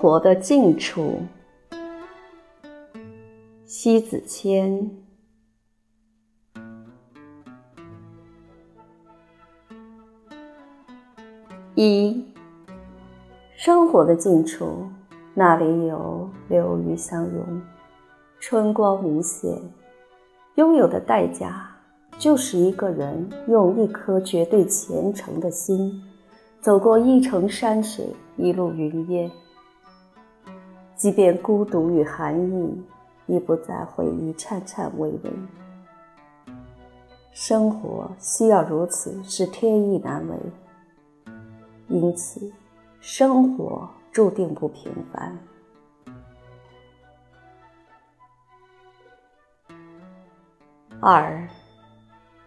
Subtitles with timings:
[0.00, 1.22] 活的近处，
[3.66, 4.88] 西子谦。
[11.74, 12.24] 一，
[13.56, 14.86] 生活的近处，
[15.34, 17.60] 那里有柳雨相融，
[18.38, 19.60] 春光无限。
[20.54, 21.68] 拥有的代价，
[22.16, 26.00] 就是一个人用一颗绝对虔诚的心，
[26.60, 29.28] 走过一程山水，一路云烟。
[30.98, 32.84] 即便孤独与寒意，
[33.28, 35.30] 亦不再回忆颤颤巍巍。
[37.30, 40.36] 生活需要如此，是天意难违。
[41.86, 42.52] 因此，
[43.00, 45.38] 生活注定不平凡。
[51.00, 51.48] 二，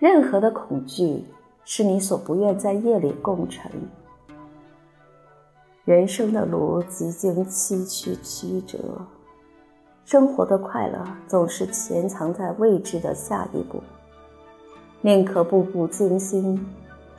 [0.00, 1.24] 任何的恐惧，
[1.64, 3.70] 是你所不愿在夜里共乘。
[5.84, 8.78] 人生的路几经崎岖曲折，
[10.04, 13.82] 生活的快乐总是潜藏在未知的下一步。
[15.00, 16.64] 宁可步步惊心，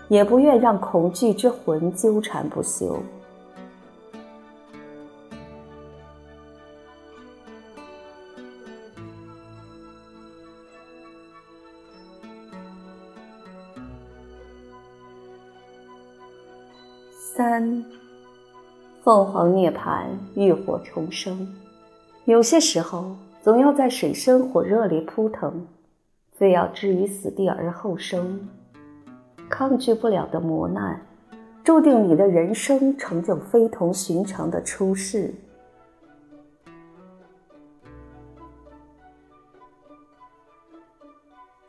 [0.08, 2.97] 也不愿让恐惧之魂纠缠不休。
[17.36, 18.03] 三。
[19.04, 21.54] 凤凰涅槃，浴火重生。
[22.23, 25.68] 有些时候，总要在水深火热里扑腾，
[26.32, 28.48] 非要置于死地而后生。
[29.50, 31.06] 抗拒不了的磨难，
[31.66, 35.34] 注定你的人生成就非同寻常的出世。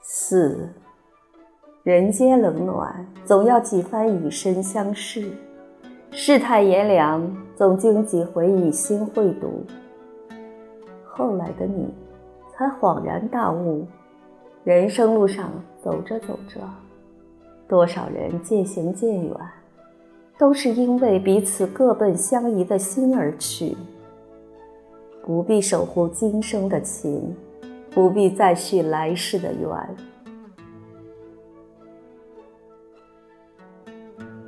[0.00, 0.68] 四，
[1.82, 5.32] 人间冷暖，总要几番以身相试。
[6.26, 9.62] 世态炎凉，总经几回以心会读。
[11.04, 11.86] 后来的你，
[12.50, 13.86] 才恍然大悟：
[14.64, 15.50] 人生路上
[15.82, 16.62] 走着走着，
[17.68, 19.36] 多少人渐行渐远，
[20.38, 23.76] 都是因为彼此各奔相宜的心而去。
[25.26, 27.36] 不必守护今生的情，
[27.90, 29.96] 不必再续来世的缘。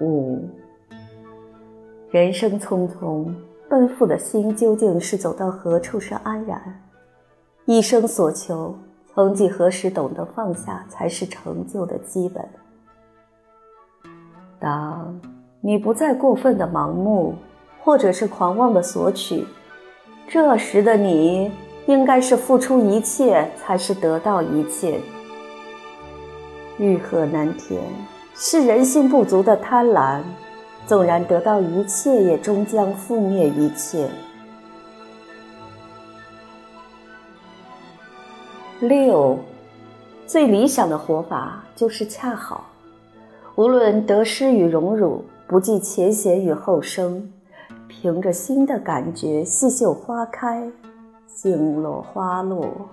[0.00, 0.42] 五。
[2.10, 3.26] 人生匆匆，
[3.68, 6.80] 奔赴的心究竟是走到何处是安然？
[7.64, 8.78] 一生所求，
[9.12, 12.48] 曾几何时懂得放下，才是成就的基本。
[14.60, 15.20] 当
[15.60, 17.34] 你不再过分的盲目，
[17.82, 19.44] 或者是狂妄的索取，
[20.28, 21.50] 这时的你，
[21.86, 25.00] 应该是付出一切，才是得到一切。
[26.78, 27.82] 欲壑难填，
[28.34, 30.22] 是人心不足的贪婪。
[30.86, 34.08] 纵然得到一切，也终将覆灭一切。
[38.80, 39.36] 六，
[40.26, 42.66] 最理想的活法就是恰好，
[43.56, 47.32] 无论得失与荣辱，不计前嫌与后生，
[47.88, 50.70] 凭着心的感觉，细嗅花开，
[51.26, 52.88] 静落花落，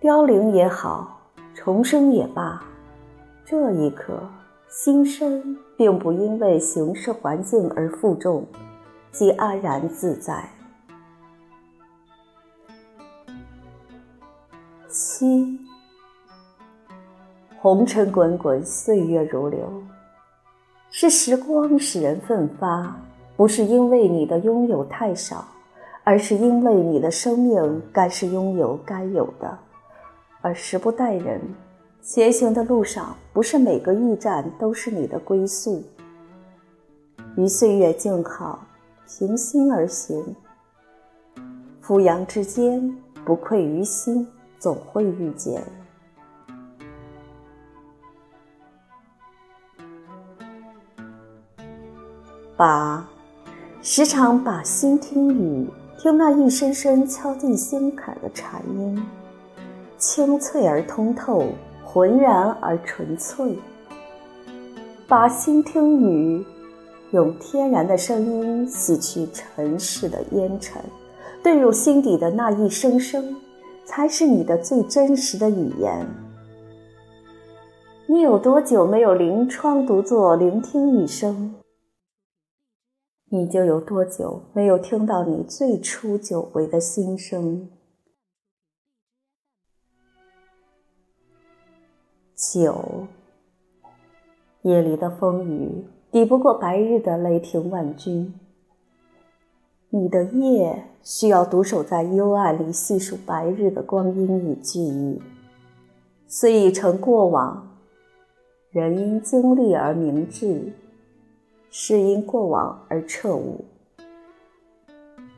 [0.00, 1.18] 凋零也好，
[1.54, 2.62] 重生也罢，
[3.44, 4.20] 这一刻。
[4.70, 8.44] 心生并不因为形势环境而负重，
[9.12, 10.44] 即安然自在。
[14.88, 15.56] 七，
[17.60, 19.70] 红尘滚滚，岁月如流，
[20.90, 23.00] 是时光使人奋发，
[23.36, 25.46] 不是因为你的拥有太少，
[26.02, 29.56] 而是因为你的生命该是拥有该有的，
[30.40, 31.40] 而时不待人。
[32.02, 35.82] 前行的路上，不是每个驿站都是你的归宿。
[37.36, 38.66] 于岁月静好，
[39.06, 40.34] 平心而行。
[41.82, 44.26] 俯仰之间，不愧于心，
[44.58, 45.62] 总会遇见。
[52.56, 53.06] 八，
[53.82, 55.68] 时常把心听雨，
[55.98, 59.00] 听那一声声敲进心坎的禅音，
[59.98, 61.44] 清脆而通透。
[61.90, 63.58] 浑然而纯粹，
[65.08, 66.44] 把心听雨，
[67.12, 70.82] 用天然的声音洗去尘世的烟尘，
[71.42, 73.34] 遁入心底的那一声声，
[73.86, 76.06] 才是你的最真实的语言。
[78.06, 81.54] 你有多久没有临窗独坐聆听雨声？
[83.30, 87.70] 你就有多久没有听到你最初久违的心声。
[92.40, 93.08] 九，
[94.62, 98.32] 夜里的风雨抵不过白日的雷霆万钧，
[99.90, 105.20] 你的夜需要独守在幽暗里细数白日的光阴与记忆，
[106.28, 107.76] 虽已成过往，
[108.70, 110.72] 人因经历而明智，
[111.72, 113.64] 是因过往而彻悟。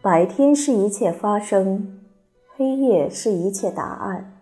[0.03, 1.99] 白天是一切发生，
[2.55, 4.37] 黑夜是一切答案。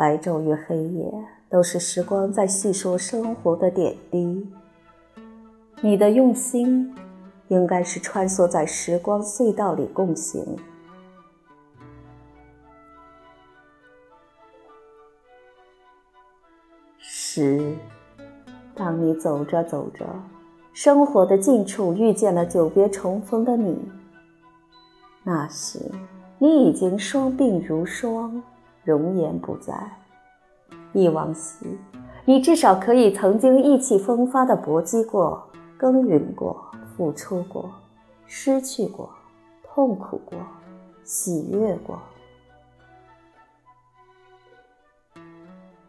[0.00, 1.12] 白昼与黑夜
[1.50, 4.50] 都是时光在细说生活的点滴。
[5.82, 6.96] 你的用心，
[7.48, 10.56] 应该是穿梭在时光隧道里共行。
[16.96, 17.76] 十，
[18.74, 20.06] 当你走着走着，
[20.72, 23.76] 生活的近处遇见了久别重逢的你，
[25.22, 25.78] 那时
[26.38, 28.42] 你已经双鬓如霜。
[28.84, 29.74] 容颜不在，
[30.92, 31.78] 忆往昔，
[32.24, 35.42] 你至少可以曾经意气风发的搏击过、
[35.76, 36.64] 耕耘过、
[36.96, 37.70] 付出过、
[38.26, 39.08] 失去过、
[39.62, 40.38] 痛苦过、
[41.04, 41.98] 喜悦过。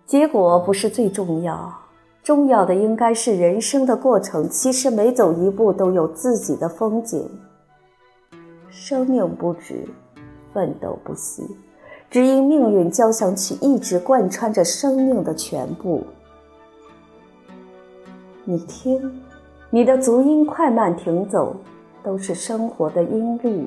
[0.06, 1.74] 结果不是最重要，
[2.22, 4.50] 重要的应该是人生的过程。
[4.50, 7.30] 其实每走一步都有自己的风景。
[8.70, 9.88] 生命不止，
[10.54, 11.48] 奋斗不息。
[12.12, 16.06] 只因命运交响曲一直贯穿着生命的全部。
[18.44, 19.24] 你听，
[19.70, 21.56] 你的足音快慢停走，
[22.04, 23.66] 都是生活的音律。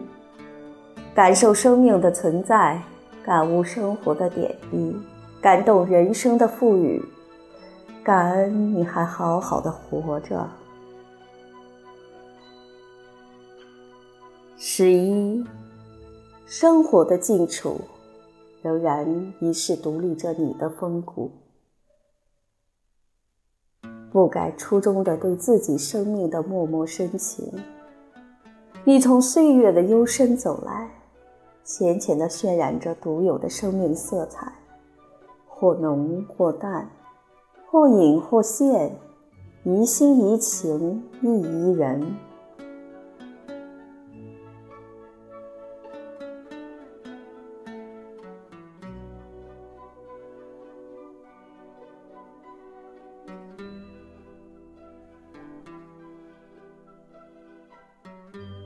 [1.15, 2.79] 感受生命的存在，
[3.25, 4.95] 感悟生活的点滴，
[5.41, 7.03] 感动人生的赋予，
[8.03, 10.47] 感恩你还好好的活着。
[14.59, 15.43] 十一，
[16.45, 17.81] 生活的近处。
[18.65, 21.31] 仍然一世独立着你的风骨，
[24.11, 27.53] 不改初衷的对自己生命的默默深情。
[28.83, 30.91] 你从岁月的幽深走来，
[31.63, 34.51] 浅浅的渲染着独有的生命色彩，
[35.47, 36.89] 或浓或淡，
[37.71, 38.97] 或隐或现，
[39.65, 42.03] 宜心宜情亦宜人。